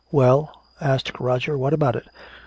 [0.11, 2.07] "Well," asked Roger, "what about it?